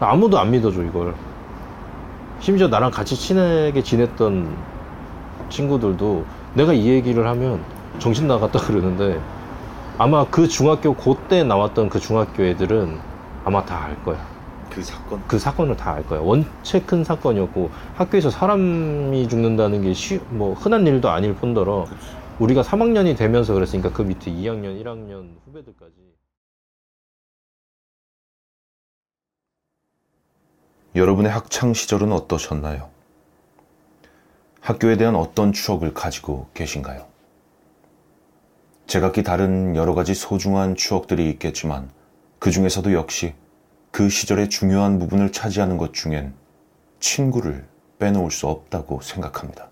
[0.00, 1.14] 아무도 안 믿어줘 이걸.
[2.40, 4.56] 심지어 나랑 같이 친하게 지냈던
[5.48, 7.60] 친구들도 내가 이 얘기를 하면
[7.98, 9.18] 정신 나갔다 그러는데
[9.98, 12.98] 아마 그 중학교 그때 나왔던 그 중학교 애들은
[13.44, 14.18] 아마 다 알 거야.
[14.70, 15.22] 그 사건?
[15.26, 16.20] 그 사건을 다 알 거야.
[16.20, 21.86] 원체 큰 사건이었고 학교에서 사람이 죽는다는 게 쉬, 뭐 흔한 일도 아닐 뿐더러
[22.38, 25.92] 우리가 3학년이 되면서 그랬으니까 그 밑에 2학년 1학년 후배들까지
[30.96, 32.88] 여러분의 학창 시절은 어떠셨나요?
[34.62, 37.06] 학교에 대한 어떤 추억을 가지고 계신가요?
[38.86, 41.90] 제각기 다른 여러 가지 소중한 추억들이 있겠지만
[42.38, 43.34] 그 중에서도 역시
[43.90, 46.32] 그 시절의 중요한 부분을 차지하는 것 중엔
[46.98, 47.66] 친구를
[47.98, 49.68] 빼놓을 수 없다고 생각합니다.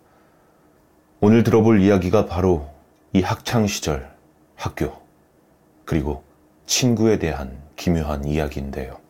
[1.20, 2.68] 오늘 들어볼 이야기가 바로
[3.14, 4.14] 이 학창 시절
[4.56, 4.92] 학교
[5.86, 6.22] 그리고
[6.66, 9.03] 친구에 대한 기묘한 이야기인데요.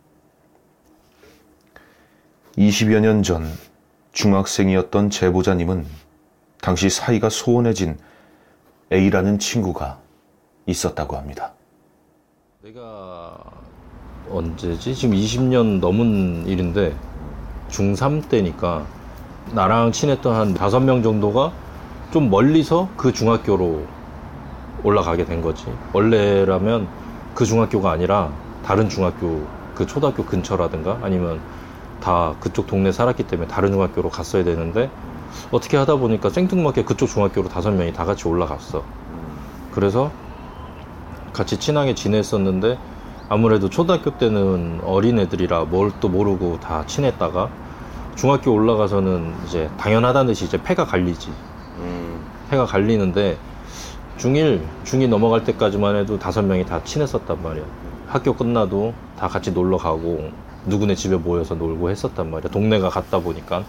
[2.58, 3.44] 20여 년 전
[4.12, 5.86] 중학생이었던 제보자님은
[6.60, 7.98] 당시 사이가 소원해진
[8.92, 9.98] A라는 친구가
[10.66, 11.52] 있었다고 합니다.
[12.62, 13.36] 내가
[14.30, 14.94] 언제지?
[14.94, 16.94] 지금 20년 넘은 일인데
[17.70, 18.86] 중3 때니까
[19.52, 21.52] 나랑 친했던 한 5명 정도가
[22.12, 23.84] 좀 멀리서 그 중학교로
[24.84, 25.66] 올라가게 된 거지.
[25.92, 26.86] 원래라면
[27.34, 28.32] 그 중학교가 아니라
[28.64, 29.44] 다른 중학교,
[29.74, 31.40] 그 초등학교 근처라든가 아니면
[32.00, 34.90] 다 그쪽 동네 살았기 때문에 다른 중학교로 갔어야 되는데
[35.50, 38.82] 어떻게 하다 보니까 생뚱맞게 그쪽 중학교로 다섯 명이 다 같이 올라갔어.
[39.72, 40.10] 그래서
[41.32, 42.78] 같이 친하게 지냈었는데
[43.28, 47.48] 아무래도 초등학교 때는 어린 애들이라 뭘 또 모르고 다 친했다가
[48.14, 51.32] 중학교 올라가서는 이제 당연하다는 듯이 이제 패가 갈리지.
[52.50, 53.36] 패가 갈리는데
[54.18, 57.64] 중1, 중2 넘어갈 때까지만 해도 다섯 명이 다 친했었단 말이야.
[58.06, 60.30] 학교 끝나도 다 같이 놀러 가고
[60.66, 62.50] 누구네 집에 모여서 놀고 했었단 말이야.
[62.50, 63.64] 동네가 같다 보니까.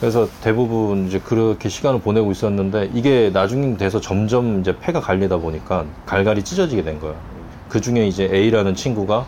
[0.00, 5.84] 그래서 대부분 이제 그렇게 시간을 보내고 있었는데 이게 나중에 돼서 점점 이제 패가 갈리다 보니까
[6.06, 7.14] 갈갈이 찢어지게 된 거야.
[7.68, 9.26] 그 중에 이제 A라는 친구가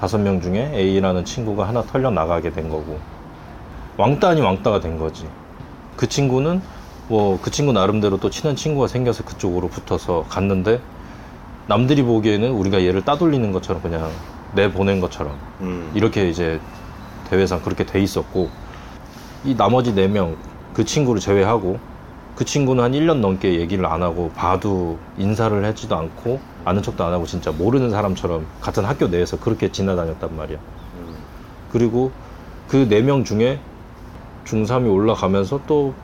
[0.00, 2.98] 다섯 명 중에 A라는 친구가 하나 털려 나가게 된 거고
[3.96, 5.26] 왕따 아니 왕따가 된 거지.
[5.96, 6.62] 그 친구는
[7.08, 10.80] 뭐 그 친구 나름대로 또 친한 친구가 생겨서 그쪽으로 붙어서 갔는데
[11.66, 14.10] 남들이 보기에는 우리가 얘를 따돌리는 것처럼 그냥
[14.54, 15.90] 내보낸 것처럼 음.
[15.94, 16.60] 이렇게 이제
[17.30, 18.48] 대회상 그렇게 돼 있었고
[19.44, 20.36] 이 나머지 네 명
[20.74, 21.78] 그 친구를 제외하고
[22.34, 27.12] 그 친구는 한 1년 넘게 얘기를 안 하고 봐도 인사를 하지도 않고 아는 척도 안
[27.12, 30.58] 하고 진짜 모르는 사람처럼 같은 학교 내에서 그렇게 지나다녔단 말이야.
[31.70, 32.10] 그리고
[32.66, 33.60] 그 네 명 중에
[34.46, 35.94] 중3이 올라가면서 또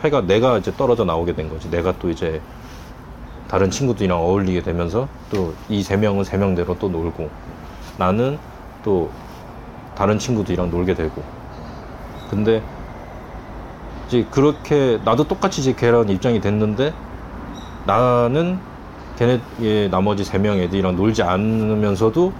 [0.00, 1.70] 패가 내가 이제 떨어져 나오게 된 거지.
[1.70, 2.40] 내가 또 이제
[3.48, 7.30] 다른 친구들이랑 어울리게 되면서 또 이 세 명은 세 명대로 또 놀고
[7.98, 8.38] 나는
[8.84, 9.10] 또
[9.94, 11.22] 다른 친구들이랑 놀게 되고
[12.30, 12.62] 근데
[14.08, 16.92] 이제 그렇게 나도 똑같이 이제 걔랑 입장이 됐는데
[17.86, 18.58] 나는
[19.18, 22.32] 걔네 예, 나머지 세 명 애들이랑 놀지 않으면서도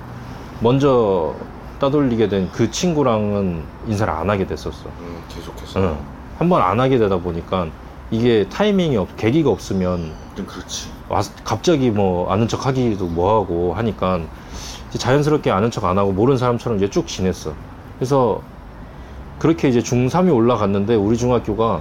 [0.60, 1.34] 먼저
[1.78, 4.88] 따돌리게 된 그 친구랑은 인사를 안 하게 됐었어.
[5.00, 5.80] 음, 계속해서.
[5.80, 5.98] 응.
[6.38, 7.66] 한번 안 하게 되다 보니까
[8.10, 10.88] 이게 타이밍이 없, 계기가 없으면 좀 그렇지.
[11.08, 14.20] 와, 갑자기 뭐 아는 척 하기도 뭐하고 하니까
[14.98, 17.52] 자연스럽게 아는 척 안 하고 모르는 사람처럼 이제 쭉 지냈어.
[17.98, 18.42] 그래서
[19.38, 21.80] 그렇게 이제 중3이 올라갔는데 우리 중학교가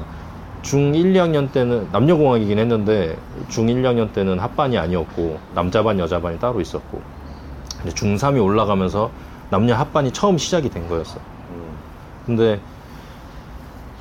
[0.64, 3.18] 중1, 2학년 때는 남녀공학이긴 했는데
[3.50, 7.02] 중1, 2학년 때는 합반이 아니었고 남자반, 여자반이 따로 있었고
[7.78, 9.12] 근데 중3이 올라가면서
[9.50, 11.20] 남녀 합반이 처음 시작이 된 거였어.
[11.52, 11.78] 음.
[12.26, 12.60] 근데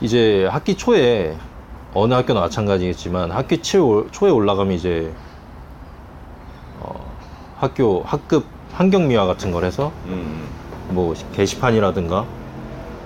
[0.01, 1.37] 이제 학기 초에
[1.93, 5.13] 어느 학교나 마찬가지겠지만 학기 초, 초에 올라가면 이제
[6.81, 6.95] 어,
[7.57, 10.47] 학교 학급 환경미화 같은 걸 해서 음.
[10.91, 12.27] 뭐 게시판이라든가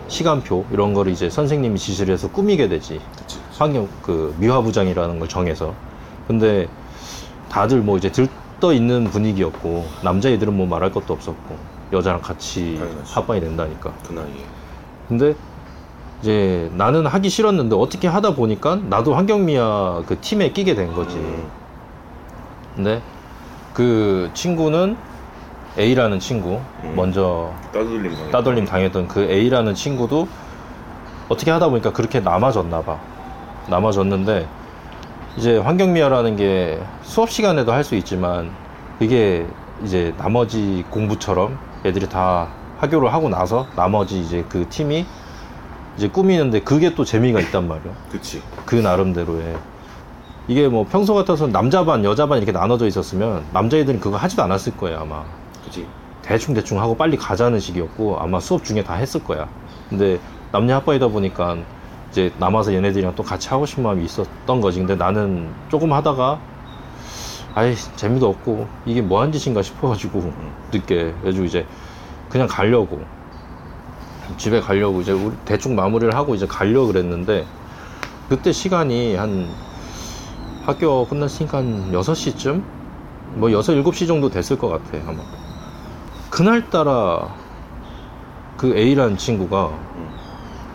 [0.09, 3.39] 시간표 이런 거를 이제 선생님이 지시를 해서 꾸미게 되지 그치.
[3.53, 5.75] 환경 그 미화부장이라는 걸 정해서
[6.27, 6.69] 근데
[7.49, 11.57] 다들 뭐 이제 들떠 있는 분위기였고 남자애들은 뭐 말할 것도 없었고
[11.93, 13.15] 여자랑 같이 당연하지.
[13.15, 14.45] 합반이 된다니까 그 나이에.
[15.09, 15.35] 근데
[16.21, 21.17] 이제 나는 하기 싫었는데 어떻게 하다 보니까 나도 환경미화 그 팀에 끼게 된 거지.
[21.17, 21.47] 음.
[22.75, 23.03] 근데
[23.73, 24.97] 그 친구는
[25.79, 26.93] A라는 친구 음.
[26.97, 28.31] 먼저 따돌림 당해.
[28.31, 30.29] 따돌림 당했던 그 A라는 친구도
[31.29, 32.99] 어떻게 하다 보니까 그렇게 남아졌나 봐.
[33.69, 34.47] 남아졌는데
[35.37, 38.51] 이제 환경미화라는 게 수업 시간에도 할 수 있지만
[39.01, 39.47] 이게
[39.83, 42.49] 이제 나머지 공부처럼 애들이 다
[42.79, 45.05] 학교를 하고 나서 나머지 이제 그 팀이
[45.97, 47.93] 이제 꾸미는데 그게 또 재미가 있단 말이야.
[48.13, 48.43] 그치.
[48.65, 49.57] 그 나름대로의
[50.47, 54.77] 이게 뭐 평소 같아서 남자 반 여자 반 이렇게 나눠져 있었으면 남자애들은 그거 하지도 않았을
[54.77, 55.25] 거예요 아마
[55.65, 55.87] 그치.
[56.23, 59.49] 대충 대충 하고 빨리 가자는 식이었고 아마 수업 중에 다 했을 거야.
[59.91, 60.19] 근데
[60.53, 61.59] 남녀 합반이다 보니까
[62.11, 64.79] 이제 남아서 얘네들이랑 또 같이 하고 싶은 마음이 있었던 거지.
[64.79, 66.39] 근데 나는 조금 하다가
[67.55, 70.33] 아이 재미도 없고 이게 뭐 한 짓인가 싶어가지고
[70.73, 71.67] 늦게 그래가지고 이제
[72.29, 73.03] 그냥 가려고
[74.39, 77.47] 집에 가려고 이제 우리 대충 마무리를 하고 이제 가려고 그랬는데
[78.29, 79.49] 그때 시간이 한
[80.65, 82.63] 학교 끝났으니까 한 6시쯤?
[83.35, 85.19] 뭐 6, 7시 정도 됐을 것 같아 아마
[86.35, 87.33] 그날따라
[88.57, 89.71] 그 A라는 친구가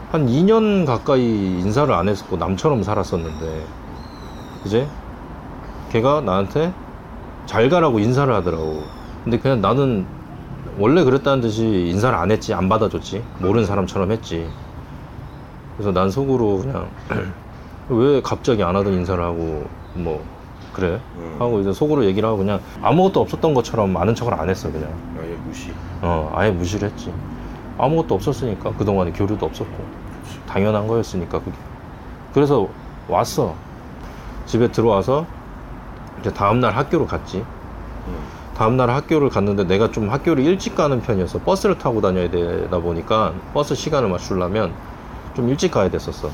[0.09, 3.65] 한 2년 가까이 인사를 안 했었고 남처럼 살았었는데
[4.63, 4.87] 이제
[5.89, 6.73] 걔가 나한테
[7.45, 8.83] 잘 가라고 인사를 하더라고
[9.25, 10.05] 근데 그냥 나는
[10.77, 14.49] 원래 그랬다는 듯이 인사를 안 했지 안 받아줬지 모르는 사람처럼 했지
[15.75, 16.89] 그래서 난 속으로 그냥
[17.89, 20.23] 왜 갑자기 안 하던 인사를 하고 뭐
[20.71, 21.35] 그래 음.
[21.37, 25.08] 하고 이제 속으로 얘기를 하고 그냥 아무것도 없었던 것처럼 많은 척을 안 했어 그냥.
[26.01, 27.13] 어 아예 무시를 했지.
[27.77, 28.71] 아무것도 없었으니까.
[28.73, 29.83] 그동안에 교류도 없었고.
[30.47, 31.51] 당연한 거였으니까 그게.
[32.33, 32.67] 그래서
[33.07, 33.55] 왔어.
[34.45, 35.25] 집에 들어와서
[36.19, 37.45] 이제 다음날 학교로 갔지.
[38.55, 43.73] 다음날 학교를 갔는데 내가 좀 학교를 일찍 가는 편이어서 버스를 타고 다녀야 되다 보니까 버스
[43.73, 44.73] 시간을 맞추려면
[45.33, 46.29] 좀 일찍 가야 됐었어.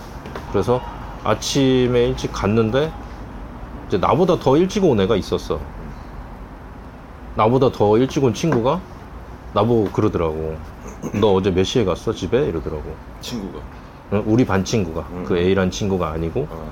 [0.52, 0.82] 그래서
[1.24, 2.92] 아침에 일찍 갔는데
[3.88, 5.60] 이제 나보다 더 일찍 온 애가 있었어.
[7.36, 8.80] 나보다 더 일찍 온 친구가
[9.56, 10.56] 나보고 그러더라고
[11.20, 12.84] 너 어제 몇 시에 갔어 집에 이러더라고
[13.22, 13.60] 친구가.
[14.14, 15.24] 응, 우리 반 친구가 음.
[15.26, 16.70] 그 A란 친구가 아니고 어.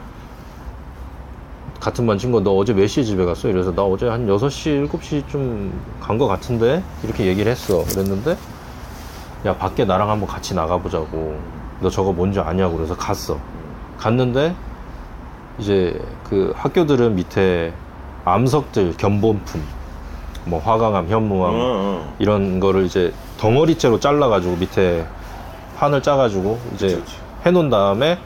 [1.80, 3.50] 같은 반 친구가 너 어제 몇 시에 집에 갔어?
[3.50, 6.82] 이래서 나 어제 한 6시, 7시쯤 간 거 같은데?
[7.04, 7.84] 이렇게 얘기를 했어.
[7.84, 8.38] 그랬는데,
[9.46, 11.38] 야, 밖에 나랑 한번 같이 나가보자고.
[11.82, 12.78] 너 저거 뭔지 아냐고.
[12.78, 13.38] 그래서 갔어.
[13.98, 14.56] 갔는데,
[15.60, 16.00] 이제
[16.30, 17.74] 그 학교들은 밑에
[18.24, 19.62] 암석들, 견본품,
[20.46, 22.16] 뭐 화강암, 현무암, 어.
[22.20, 25.06] 이런 거를 이제 덩어리째로 잘라가지고 밑에
[25.78, 27.16] 판을 짜가지고 이제 그치, 그치.
[27.46, 28.18] 해놓은 다음에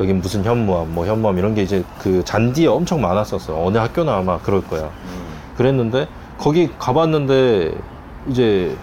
[0.00, 3.64] 여기 무슨 현무암, 뭐 현무암 이런 게 이제 그 잔디에 엄청 많았었어.
[3.64, 4.84] 어느 학교나 아마 그럴 거야.
[4.84, 5.26] 음.
[5.56, 6.08] 그랬는데
[6.38, 7.72] 거기 가봤는데
[8.28, 8.76] 이제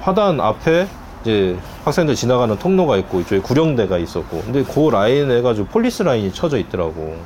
[0.00, 0.86] 화단 앞에
[1.22, 6.58] 이제 학생들 지나가는 통로가 있고 이쪽에 구령대가 있었고 근데 그 라인 해가지고 폴리스 라인이 쳐져
[6.58, 7.16] 있더라고.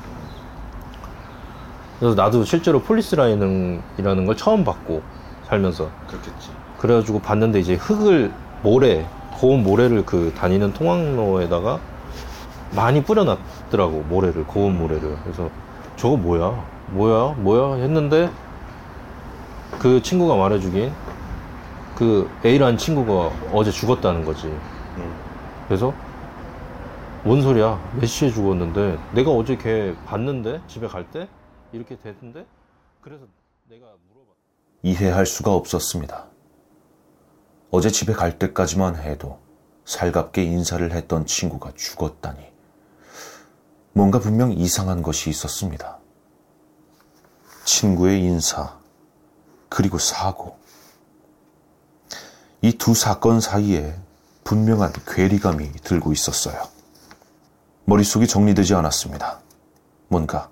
[1.99, 5.03] 그래서 나도 실제로 폴리스 라인이라는 걸 처음 봤고
[5.45, 5.91] 살면서.
[6.09, 6.51] 그렇겠지.
[6.79, 8.33] 그래가지고 봤는데 이제 흙을
[8.63, 9.07] 모래
[9.39, 11.79] 고운 모래를 그 다니는 통학로에다가
[12.75, 15.17] 많이 뿌려놨더라고 모래를 고운 모래를.
[15.23, 15.49] 그래서
[15.97, 16.65] 저거 뭐야?
[16.89, 17.35] 뭐야?
[17.39, 17.77] 뭐야?
[17.83, 18.31] 했는데
[19.79, 20.93] 그 친구가 말해주긴
[21.95, 24.47] 그 A라는 친구가 어제 죽었다는 거지.
[24.47, 25.15] 음.
[25.67, 25.93] 그래서
[27.25, 27.79] 뭔 소리야?
[27.99, 31.29] 몇 시에 죽었는데 내가 어제 걔 봤는데 집에 갈때
[31.73, 32.47] 이렇게 됐는데
[33.01, 33.27] 그래서
[33.69, 34.35] 내가 물어봤
[34.83, 36.27] 이해할 수가 없었습니다.
[37.71, 39.39] 어제 집에 갈 때까지만 해도
[39.85, 42.45] 살갑게 인사를 했던 친구가 죽었다니.
[43.93, 45.99] 뭔가 분명 이상한 것이 있었습니다.
[47.65, 48.79] 친구의 인사,
[49.69, 50.59] 그리고 사고.
[52.63, 53.97] 이 두 사건 사이에
[54.45, 56.63] 분명한 괴리감이 들고 있었어요.
[57.85, 59.41] 머릿속이 정리되지 않았습니다.
[60.09, 60.51] 뭔가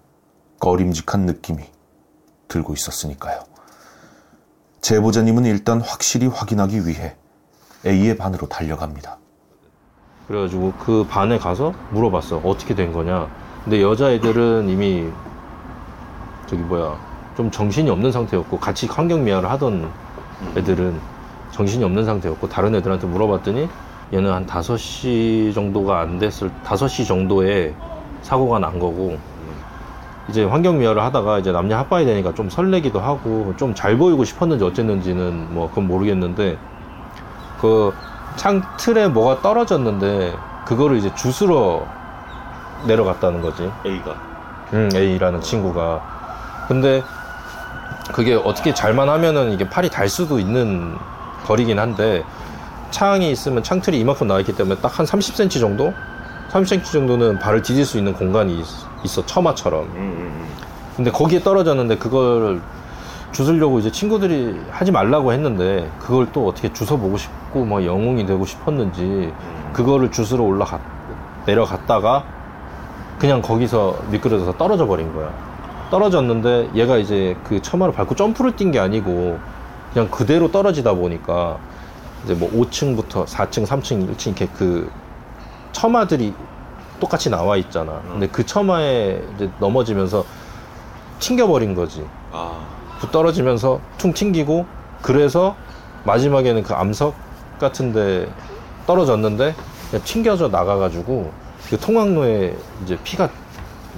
[0.64, 1.62] 꺼림직한 느낌이
[2.48, 3.40] 들고 있었으니까요.
[4.80, 7.16] 제보자님은 일단 확실히 확인하기 위해
[7.84, 9.18] A의 반으로 달려갑니다.
[10.26, 12.38] 그래가지고 그 반에 가서 물어봤어.
[12.38, 13.28] 어떻게 된 거냐.
[13.62, 15.10] 근데 여자애들은 이미
[16.46, 16.98] 저기 뭐야
[17.36, 19.92] 좀 정신이 없는 상태였고 같이 환경미화를 하던
[20.56, 20.98] 애들은
[21.50, 23.68] 정신이 없는 상태였고 다른 애들한테 물어봤더니
[24.14, 27.74] 얘는 한 5시 정도가 안 됐을 5시 정도에
[28.22, 29.18] 사고가 난 거고
[30.28, 35.52] 이제 환경미화를 하다가 이제 남녀 합반이 되니까 좀 설레기도 하고 좀 잘 보이고 싶었는지 어쨌는지는
[35.52, 36.58] 뭐 그건 모르겠는데
[37.60, 37.92] 그
[38.36, 41.86] 창 틀에 뭐가 떨어졌는데 그거를 이제 주스러
[42.84, 43.70] 내려갔다는 거지.
[43.86, 44.16] A가
[44.72, 46.02] 음, A라는 친구가.
[46.66, 47.00] 근데
[48.12, 50.96] 그게 어떻게 잘만 하면은 이게 팔이 달 수도 있는
[51.44, 52.24] 거리긴 한데
[52.90, 55.94] 창이 있으면 창틀이 이만큼 나와 있기 때문에 딱 한 30cm 정도?
[56.50, 58.66] 30cm 정도는 발을 디딜 수 있는 공간이 있-
[59.04, 59.88] 있어 처마처럼.
[60.96, 62.60] 근데 거기에 떨어졌는데 그걸
[63.32, 68.44] 주스려고 이제 친구들이 하지 말라고 했는데 그걸 또 어떻게 주워 보고 싶고 뭐 영웅이 되고
[68.46, 69.32] 싶었는지
[69.72, 70.80] 그거를 주스러 올라갔
[71.46, 72.24] 내려갔다가
[73.18, 75.32] 그냥 거기서 미끄러져서 떨어져 버린 거야.
[75.90, 79.38] 떨어졌는데 얘가 이제 그 처마를 밟고 점프를 뛴 게 아니고
[79.92, 81.58] 그냥 그대로 떨어지다 보니까
[82.24, 84.90] 이제 뭐 5층부터 4층, 3층, 1층 이렇게 그
[85.72, 86.32] 처마들이
[87.04, 88.00] 똑같이 나와 있잖아.
[88.10, 90.24] 근데 그 처마에 이제 넘어지면서
[91.18, 92.04] 튕겨버린 거지.
[92.32, 92.64] 아
[93.00, 94.64] 부 떨어지면서 퉁 튕기고
[95.02, 95.56] 그래서
[96.04, 97.14] 마지막에는 그 암석
[97.58, 98.28] 같은데
[98.86, 99.54] 떨어졌는데
[99.90, 101.30] 그냥 튕겨져 나가가지고
[101.68, 103.28] 그 통학로에 이제 피가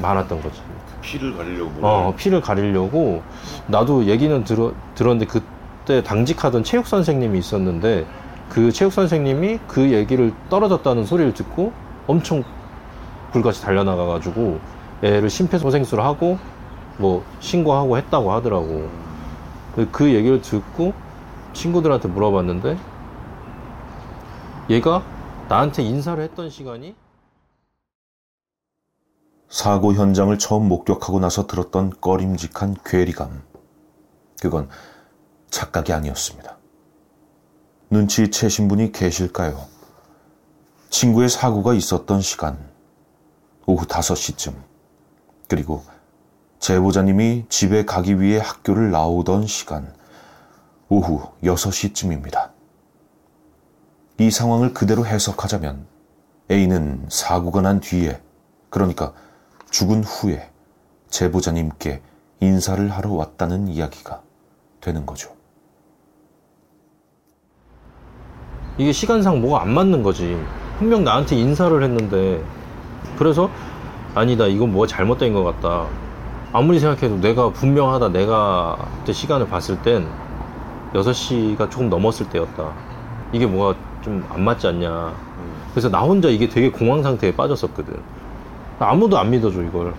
[0.00, 0.60] 많았던 거지.
[1.02, 3.22] 피를 가리려고 어, 피를 가리려고
[3.68, 8.06] 나도 얘기는 들어, 들었는데 그때 당직하던 체육 선생님이 있었는데
[8.48, 11.72] 그 체육 선생님이 그 얘기를 떨어졌다는 소리를 듣고
[12.08, 12.42] 엄청
[13.36, 14.58] 불같이 달려나가가지고
[15.02, 16.38] 애를 심폐소생술을 하고
[16.98, 18.88] 뭐 신고하고 했다고 하더라고.
[19.74, 20.94] 그- 그 얘기를 듣고
[21.52, 22.78] 친구들한테 물어봤는데
[24.70, 25.02] 얘가
[25.50, 26.96] 나한테 인사를 했던 시간이
[29.50, 33.42] 사고 현장을 처음 목격하고 나서 들었던 꺼림직한 괴리감.
[34.40, 34.68] 그건
[35.50, 36.56] 착각이 아니었습니다.
[37.90, 39.66] 눈치채신 분이 계실까요?
[40.88, 42.75] 친구의 사고가 있었던 시간,
[43.66, 44.54] 오후 5시쯤,
[45.48, 45.82] 그리고
[46.60, 49.92] 제보자님이 집에 가기 위해 학교를 나오던 시간,
[50.88, 52.50] 오후 6시쯤입니다.
[54.18, 55.86] 이 상황을 그대로 해석하자면
[56.50, 58.22] A는 사고가 난 뒤에,
[58.70, 59.12] 그러니까
[59.70, 60.50] 죽은 후에
[61.10, 62.02] 제보자님께
[62.40, 64.22] 인사를 하러 왔다는 이야기가
[64.80, 65.34] 되는 거죠.
[68.78, 70.36] 이게 시간상 뭐가 안 맞는 거지.
[70.78, 72.44] 분명 나한테 인사를 했는데
[73.18, 73.50] 그래서
[74.14, 75.86] 아니다 이건 뭐가 잘못된 것 같다.
[76.52, 80.06] 아무리 생각해도 내가 분명하다 내가 그때 시간을 봤을 땐
[80.94, 82.72] 6시가 조금 넘었을 때였다.
[83.32, 85.12] 이게 뭐가 좀 안 맞지 않냐.
[85.72, 88.00] 그래서 나 혼자 이게 되게 공황 상태에 빠졌었거든.
[88.78, 89.94] 아무도 안 믿어줘 이걸.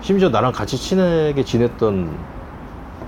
[0.00, 2.16] 심지어 나랑 같이 친하게 지냈던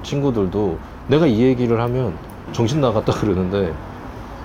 [0.02, 2.16] 친구들도 내가 이 얘기를 하면
[2.52, 3.72] 정신 나갔다 그러는데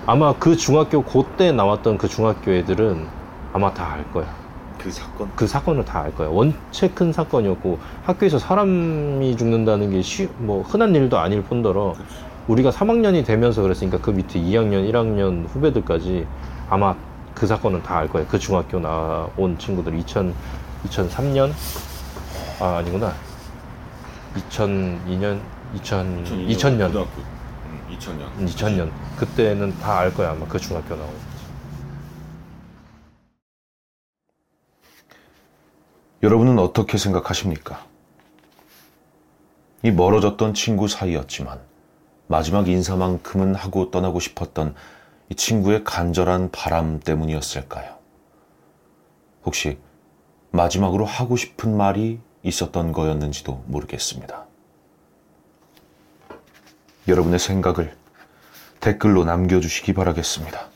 [0.05, 3.07] 아마 그 중학교 그때 나왔던 그 중학교 애들은
[3.55, 4.25] 아마 다 알 거야.
[4.77, 5.31] 그 사건?
[5.33, 6.27] 그 사건을 다 알 거야.
[6.27, 11.95] 원체 큰 사건이었고 학교에서 사람이 죽는다는 게 쉬, 뭐 흔한 일도 아닐 뿐더러
[12.49, 16.27] 우리가 3학년이 되면서 그랬으니까 그 밑에 2학년, 1학년 후배들까지
[16.69, 16.95] 아마
[17.33, 18.27] 그 사건은 다 알 거야.
[18.27, 20.33] 그 중학교 나온 친구들 2000,
[20.89, 21.51] 2003년
[22.59, 23.13] 아 아니구나
[24.49, 25.39] 2002년
[25.75, 27.21] 2000 2000년 고등학교.
[27.21, 28.45] 음, 2000년.
[28.47, 31.07] 2000년 그때는 다 알 거야 아마 그 중학교 나오
[36.25, 37.85] 여러분은 어떻게 생각하십니까?
[39.83, 41.59] 이 멀어졌던 친구 사이였지만
[42.25, 44.73] 마지막 인사만큼은 하고 떠나고 싶었던
[45.29, 47.99] 이 친구의 간절한 바람 때문이었을까요?
[49.45, 49.77] 혹시
[50.49, 54.47] 마지막으로 하고 싶은 말이 있었던 거였는지도 모르겠습니다.
[57.07, 57.95] 여러분의 생각을
[58.79, 60.69] 댓글로 남겨주시기 바라겠습니다.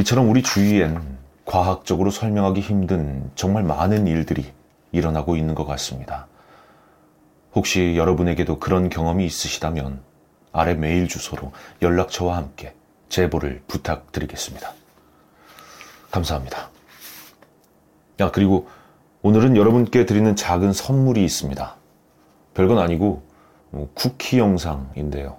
[0.00, 4.50] 이처럼 우리 주위엔 과학적으로 설명하기 힘든 정말 많은 일들이
[4.90, 6.26] 일어나고 있는 것 같습니다.
[7.54, 10.00] 혹시 여러분에게도 그런 경험이 있으시다면
[10.50, 12.72] 아래 메일 주소로 연락처와 함께
[13.10, 14.72] 제보를 부탁드리겠습니다.
[16.10, 16.70] 감사합니다.
[18.20, 18.66] 야, 그리고
[19.20, 21.76] 오늘은 여러분께 드리는 작은 선물이 있습니다.
[22.54, 23.22] 별건 아니고
[23.68, 25.36] 뭐 쿠키 영상인데요.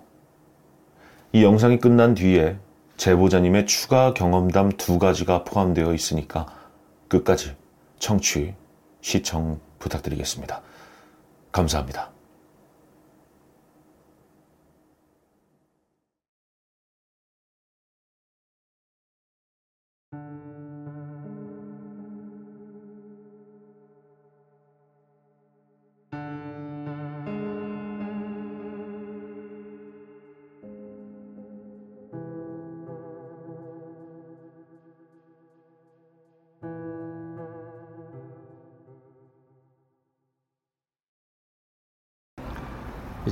[1.32, 2.56] 이 영상이 끝난 뒤에
[3.04, 6.46] 제보자님의 추가 경험담 두 가지가 포함되어 있으니까
[7.10, 7.54] 끝까지
[8.00, 8.56] 청취,
[9.02, 10.62] 시청 부탁드리겠습니다.
[11.52, 12.14] 감사합니다.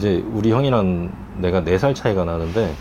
[0.02, 2.74] 이제 우리 형이랑 내가 4살 차이가 나는데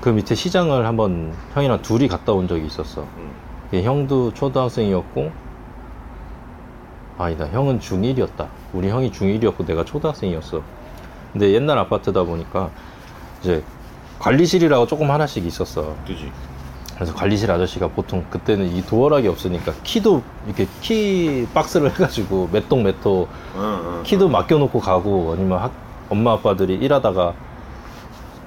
[0.00, 3.06] 그 밑에 시장을 한번 형이랑 둘이 갔다 온 적이 있었어.
[3.72, 5.30] 예, 형도 초등학생이었고
[7.18, 8.48] 아니다 형은 중1이었다.
[8.72, 10.60] 우리 형이 중1이었고 내가 초등학생이었어.
[11.32, 12.70] 근데 옛날 아파트다 보니까
[13.40, 13.62] 이제
[14.18, 15.94] 관리실이라고 조금 하나씩 있었어.
[16.04, 16.32] 그지?
[16.96, 23.28] 그래서 관리실 아저씨가 보통 그때는 이 도어락이 없으니까 키도 이렇게 키 박스를 해가지고 몇동몇호
[24.02, 27.34] 키도 맡겨놓고 가고 아니면 학- 엄마 아빠들이 일하다가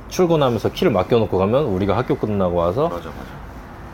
[0.09, 3.39] 출근하면서 키를 맡겨놓고 가면 우리가 학교 끝나고 와서 맞아, 맞아.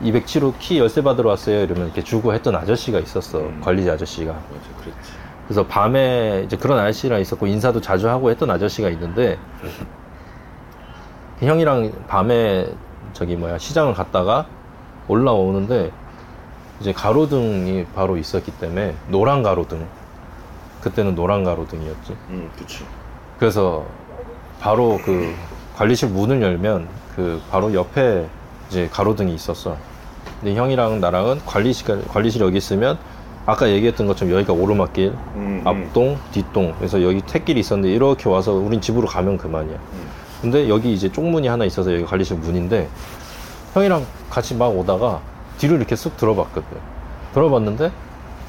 [0.02, 3.60] 207호 키 열쇠 받으러 왔어요 이러면 이렇게 주고 했던 아저씨가 있었어 음.
[3.62, 5.12] 관리자 아저씨가 맞아, 그랬지.
[5.46, 9.38] 그래서 밤에 이제 그런 아저씨랑 있었고 인사도 자주 하고 했던 아저씨가 있는데
[11.40, 12.66] 형이랑 밤에
[13.12, 14.46] 저기 뭐야 시장을 갔다가
[15.08, 15.92] 올라오는데
[16.80, 19.86] 이제 가로등이 바로 있었기 때문에 노란 가로등
[20.80, 22.84] 그때는 노란 가로등이었지 응, 그치.
[23.38, 23.84] 그래서
[24.60, 25.34] 바로 그
[25.76, 28.26] 관리실 문을 열면 그 바로 옆에
[28.68, 29.76] 이제 가로등이 있었어.
[30.40, 32.98] 근데 형이랑 나랑은 관리실 관리실 여기 있으면
[33.46, 35.62] 아까 얘기했던 것처럼 여기가 오르막길, 음, 음.
[35.64, 36.74] 앞동, 뒷동.
[36.78, 39.76] 그래서 여기 택길이 있었는데 이렇게 와서 우린 집으로 가면 그만이야.
[39.76, 40.08] 음.
[40.42, 42.88] 근데 여기 이제 쪽문이 하나 있어서 여기 관리실 문인데
[43.72, 45.20] 형이랑 같이 막 오다가
[45.58, 46.66] 뒤를 이렇게 쓱 들어봤거든.
[47.34, 47.92] 들어봤는데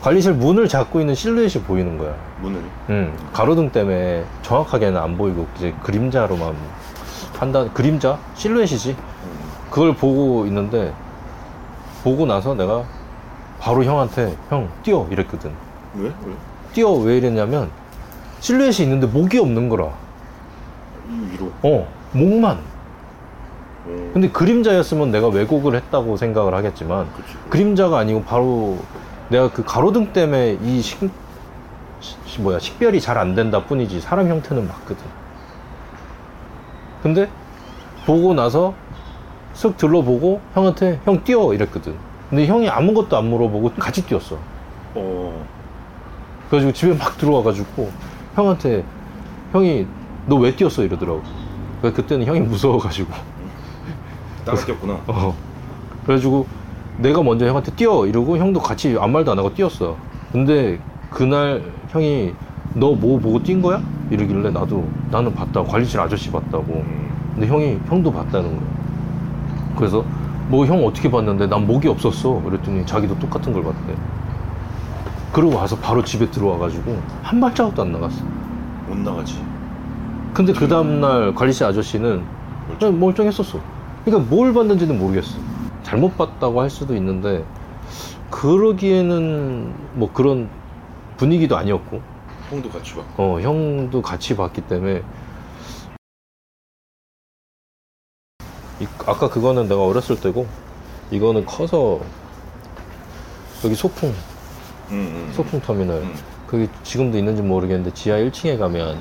[0.02, 2.16] 관리실 문을 잡고 있는 실루엣이 보이는 거야.
[2.42, 2.62] 문을.
[2.90, 6.56] 음, 가로등 때문에 정확하게는 안 보이고 이제 그림자로만
[7.36, 8.98] 판단 그림자 실루엣이지 음.
[9.70, 10.94] 그걸 보고 있는데
[12.04, 12.84] 보고 나서 내가
[13.60, 15.52] 바로 형한테 형 뛰어 이랬거든
[15.96, 16.06] 왜?
[16.06, 16.34] 왜?
[16.74, 17.70] 뛰어 왜 이랬냐면
[18.40, 19.90] 실루엣이 있는데 목이 없는 거라
[21.10, 21.52] 이 위로.
[21.64, 22.58] 어 목만
[23.88, 24.12] 어.
[24.14, 27.36] 근데 그림자였으면 내가 왜곡을 했다고 생각을 하겠지만 그치.
[27.50, 28.78] 그림자가 아니고 바로
[29.30, 31.10] 내가 그 가로등 때문에 이 식,
[32.00, 35.04] 시- 뭐야 식별이 잘 안 된다 뿐이지 사람 형태는 맞거든.
[37.04, 37.30] 근데
[38.06, 38.74] 보고 나서
[39.54, 41.96] 쓱 둘러보고 형한테 형 뛰어 이랬거든.
[42.30, 44.38] 근데 형이 아무것도 안 물어보고 같이 뛰었어.
[44.96, 45.46] 어.
[46.50, 47.92] 그래가지고 집에 막 들어와가지고
[48.36, 48.84] 형한테
[49.52, 49.88] 형이
[50.28, 51.22] 너 왜 뛰었어 이러더라고.
[51.82, 53.10] 그때는 형이 무서워가지고
[54.46, 55.00] 따라 뛰었구나.
[55.08, 55.34] 어.
[56.06, 56.46] 그래가지고
[56.98, 59.96] 내가 먼저 형한테 뛰어 이러고 형도 같이 아무 말도 안 하고 뛰었어.
[60.32, 62.34] 근데 그날 형이
[62.74, 63.82] 너 뭐 보고 뛴 거야?
[64.10, 65.64] 이러길래 나도 나는 봤다.
[65.64, 66.64] 관리실 아저씨 봤다고.
[66.74, 67.10] 음.
[67.34, 68.70] 근데 형이 형도 봤다는 거야.
[69.78, 70.04] 그래서
[70.50, 72.42] 뭐 형 어떻게 봤는데 난 목이 없었어.
[72.42, 73.96] 그랬더니 자기도 똑같은 걸 봤대.
[75.34, 78.24] 그러고 와서 바로 집에 들어와가지고 한 발자국도 안 나갔어.
[78.88, 79.36] 못 나가지.
[80.34, 82.24] 근데 그 다음날 관리실 아저씨는
[82.80, 83.60] 그냥 멀쩡했었어.
[84.06, 85.38] 그러니까 뭘 봤는지는 모르겠어.
[85.88, 87.46] 잘못 봤다고 할 수도 있는데
[88.30, 90.50] 그러기에는 뭐 그런
[91.16, 92.02] 분위기도 아니었고
[92.50, 93.04] 형도 같이 봐.
[93.16, 95.02] 어, 형도 같이 봤기 때문에
[98.82, 100.46] 이- 아까 그거는 내가 어렸을 때고
[101.10, 102.02] 이거는 커서
[103.64, 104.10] 여기 소풍
[104.92, 104.96] 응,
[105.28, 105.32] 응.
[105.34, 106.14] 소풍 터미널 응.
[106.48, 109.00] 그게 지금도 있는지 모르겠는데 지하 1층에 가면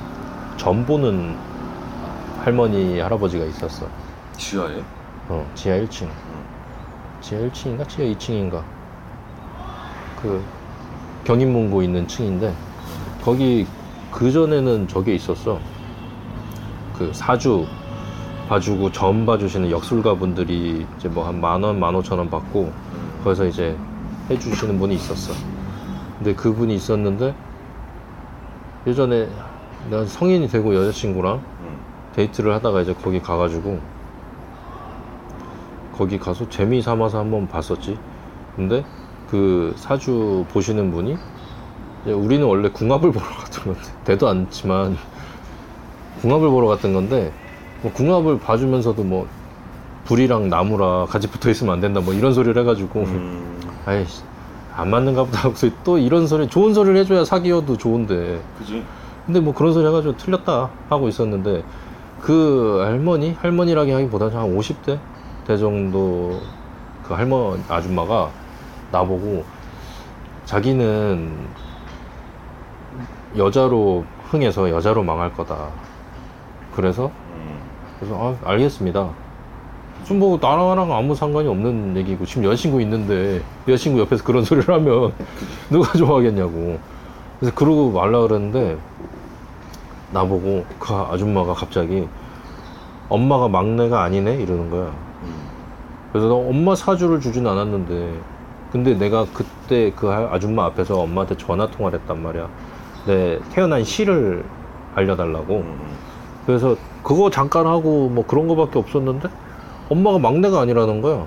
[0.57, 1.37] 전 보는
[2.45, 3.89] 할머니 할아버지가 있었어
[4.37, 4.81] 지하에?
[5.29, 6.09] 어 지하 1층
[7.27, 8.63] 지하 1층인가 지하 2층인가
[10.23, 10.41] 그
[11.25, 12.55] 경인문고 있는 층인데
[13.25, 13.67] 거기
[14.13, 15.59] 그 전에는 저게 있었어
[16.97, 17.67] 그 사주
[18.49, 23.25] 봐주고 점 봐주시는 역술가 분들이 이제 뭐 한 만 원, 만 오천 원 받고 응.
[23.25, 23.77] 거기서 이제
[24.31, 25.33] 해주시는 분이 있었어.
[26.19, 27.35] 근데 그분이 있었는데
[28.87, 29.29] 예전에
[29.91, 31.79] 내가 성인이 되고 여자친구랑 응.
[32.15, 33.81] 데이트를 하다가 이제 거기 가가지고
[35.97, 37.99] 거기 가서 재미 삼아서 한번 봤었지.
[38.55, 38.85] 근데
[39.31, 41.17] 그 사주 보시는 분이
[42.07, 44.97] 우리는 원래 궁합을 보러 갔던 건데 되도 않지만
[46.21, 47.33] 궁합을 보러 갔던 건데
[47.83, 49.27] 뭐 궁합을 봐주면서도 뭐
[50.05, 53.61] 불이랑 나무라 같이 붙어 있으면 안 된다 뭐 이런 소리를 해가지고 음.
[53.85, 54.23] 아이씨
[54.75, 55.55] 안 맞는가 보다 하고
[55.85, 58.83] 또 이런 소리 좋은 소리를 해줘야 사귀어도 좋은데 그지?
[59.27, 61.65] 근데 뭐 그런 소리 해가지고 틀렸다 하고 있었는데
[62.21, 64.99] 그 할머니 할머니라기 하기보다는 한 50대
[65.47, 66.41] 대 정도
[67.07, 68.31] 그 할머니 아줌마가
[68.91, 69.45] 나보고
[70.45, 71.47] 자기는
[73.37, 75.69] 여자로 흥해서 여자로 망할 거다
[76.75, 77.59] 그래서 응.
[77.99, 79.11] 그래서 아, 알겠습니다.
[80.07, 85.13] 좀뭐 나랑 아무 상관이 없는 얘기고 지금 여자친구 있는데 여자친구 옆에서 그런 소리를 하면
[85.71, 86.79] 누가 좋아하겠냐고.
[87.41, 88.79] 그래서 그러고 말라 그랬는데
[90.13, 92.07] 나보고 그 아줌마가 갑자기
[93.09, 94.93] 엄마가 막내가 아니네 이러는 거야.
[95.23, 95.29] 응.
[96.13, 98.21] 그래서 나 엄마 사주를 주진 않았는데
[98.73, 102.49] 근데 내가 그때 그 아줌마 앞에서 엄마한테 전화 통화를 했단 말이야.
[103.07, 104.45] 내 태어난 시를
[104.95, 105.55] 알려달라고.
[105.57, 105.79] 응.
[106.47, 109.29] 그래서 그거 잠깐 하고 뭐 그런 거밖에 없었는데
[109.89, 111.27] 엄마가 막내가 아니라는 거야.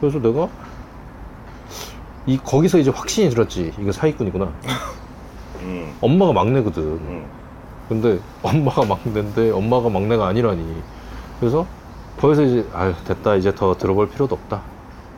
[0.00, 0.48] 그래서 내가
[2.26, 3.72] 이 거기서 이제 확신이 들었지.
[3.78, 4.52] 이거 사기꾼이구나.
[5.62, 5.92] 응.
[6.00, 6.82] 엄마가 막내거든.
[6.82, 7.41] 응.
[7.92, 10.82] 근데 엄마가 막내인데 엄마가 막내가 아니라니.
[11.38, 11.66] 그래서
[12.18, 14.62] 거기서 이제 아유 됐다 이제 더 들어볼 필요도 없다.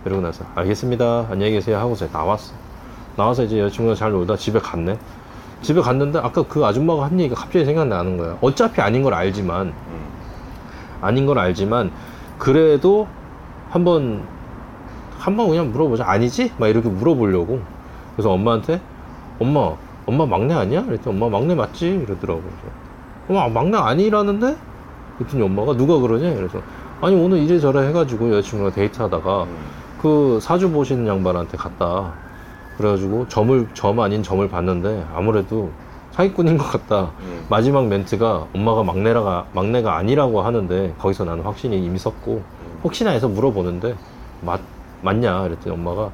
[0.04, 1.28] 이러고 나서 알겠습니다.
[1.30, 2.52] 안녕히 계세요 하고서 나왔어.
[3.16, 4.98] 나와서 이제 여자친구가 잘 놀다 집에 갔네.
[5.62, 8.36] 집에 갔는데 아까 그 아줌마가 한 얘기가 갑자기 생각나는 거야.
[8.40, 10.00] 어차피 아닌 걸 알지만 응.
[11.00, 11.92] 아닌 걸 알지만
[12.38, 13.06] 그래도
[13.70, 14.22] 한번
[15.18, 16.52] 한번 그냥 물어보자 아니지?
[16.58, 17.60] 막 이렇게 물어보려고
[18.14, 18.80] 그래서 엄마한테
[19.38, 19.74] 엄마
[20.06, 20.84] 엄마 막내 아니야?
[20.84, 21.86] 그랬더니 엄마 막내 맞지?
[21.88, 22.76] 이러더라고 그래서
[23.28, 24.56] 엄마 막내 아니라는데?
[25.18, 26.34] 그랬더니 엄마가 누가 그러냐?
[26.34, 26.60] 그래서
[27.00, 29.56] 아니 오늘 이래저래 해가지고 여자친구랑 데이트하다가 응.
[30.00, 32.12] 그 사주 보시는 양반한테 갔다
[32.76, 35.70] 그래가지고 점을 점 아닌 점을 봤는데 아무래도
[36.12, 37.10] 사기꾼인 것 같다.
[37.20, 37.46] 음.
[37.48, 42.42] 마지막 멘트가 엄마가 막내라가 막내가 아니라고 하는데 거기서 나는 확신이 이미 섰고
[42.84, 43.96] 혹시나 해서 물어보는데
[44.42, 44.60] 맞
[45.02, 46.10] 맞냐 그랬더니 엄마가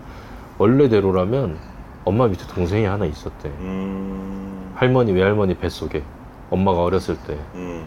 [0.59, 1.57] 원래대로라면
[2.05, 3.49] 엄마 밑에 동생이 하나 있었대.
[3.49, 4.73] 음.
[4.75, 6.03] 할머니 외할머니 뱃속에
[6.51, 7.87] 엄마가 어렸을 때 음.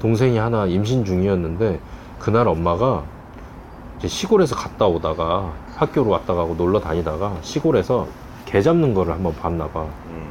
[0.00, 1.80] 동생이 하나 임신 중이었는데
[2.18, 3.04] 그날 엄마가
[4.04, 8.06] 시골에서 갔다 오다가 학교로 왔다 가고 놀러 다니다가 시골에서
[8.44, 9.82] 개 잡는 거를 한번 봤나 봐.
[10.08, 10.30] 음.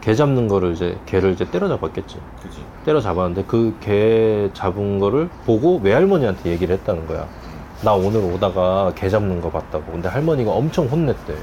[0.00, 2.18] 개 잡는 거를 이제 개를 이제 때려잡았겠지.
[2.42, 2.62] 그지.
[2.84, 7.26] 때려잡았는데 그 개 잡은 거를 보고 외할머니한테 얘기를 했다는 거야.
[7.82, 9.90] 나 오늘 오다가 개 잡는 거 봤다고.
[9.92, 11.34] 근데 할머니가 엄청 혼냈대.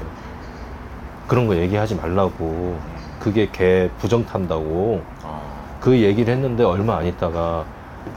[1.28, 2.78] 그런 거 얘기하지 말라고.
[3.20, 5.02] 그게 개 부정 탄다고.
[5.22, 5.40] 아.
[5.80, 7.64] 그 얘기를 했는데 얼마 안 있다가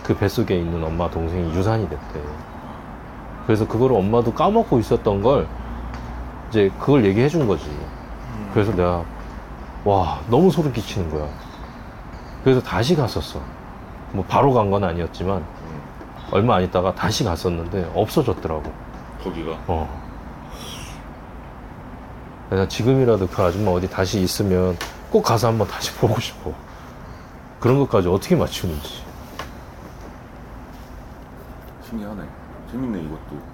[0.04, 2.22] 그 뱃속에 있는 엄마 동생이 유산이 됐대.
[3.46, 5.48] 그래서 그거를 엄마도 까먹고 있었던 걸
[6.50, 7.70] 이제 그걸 얘기해 준 거지.
[8.54, 9.04] 그래서 내가
[9.84, 11.28] 와 너무 소름 끼치는 거야.
[12.44, 13.40] 그래서 다시 갔었어.
[14.14, 15.82] 뭐 바로 간 건 아니었지만 음.
[16.32, 18.64] 얼마 안 있다가 다시 갔었는데 없어졌더라고.
[19.24, 19.52] 거기가.
[19.68, 20.01] 어.
[22.52, 24.78] 내가 지금이라도 그 아줌마 어디 다시 있으면
[25.10, 26.54] 꼭 가서 한번 다시 보고 싶어.
[27.62, 29.04] 그런 것까지 어떻게 맞추는지.
[31.88, 32.24] 신기하네.
[32.72, 33.51] 재밌네 이것도.